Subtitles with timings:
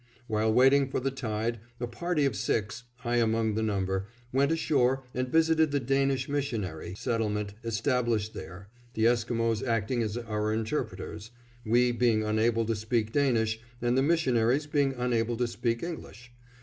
[0.25, 5.03] While waiting for the tide, a party of six, I among the number, went ashore
[5.13, 11.29] and visited the Danish Missionary settlement established there, the Esquimos acting as our interpreters,
[11.63, 16.31] we being unable to speak Danish and the missionaries being unable to speak English.